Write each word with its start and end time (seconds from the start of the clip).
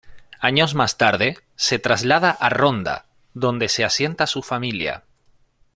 Años 0.39 0.73
más 0.73 0.97
tarde 0.97 1.37
se 1.55 1.77
traslada 1.77 2.31
a 2.31 2.49
Ronda, 2.49 3.05
donde 3.35 3.69
se 3.69 3.83
asienta 3.83 4.25
su 4.25 4.41
familia. 4.41 5.03